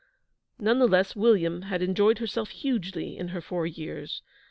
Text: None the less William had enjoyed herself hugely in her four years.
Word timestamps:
None 0.57 0.79
the 0.79 0.87
less 0.87 1.15
William 1.15 1.61
had 1.61 1.83
enjoyed 1.83 2.17
herself 2.17 2.49
hugely 2.49 3.15
in 3.15 3.27
her 3.27 3.39
four 3.39 3.67
years. 3.67 4.23